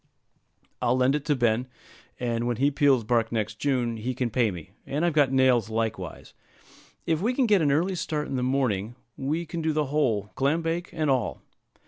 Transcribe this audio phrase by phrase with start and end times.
[0.81, 1.67] I'll lend it to Ben,
[2.19, 5.69] and when he peels bark next June he can pay me; and I've got nails
[5.69, 6.33] likewise.
[7.05, 10.31] If we can get an early start in the morning, we can do the whole,
[10.33, 11.43] clam bake and all.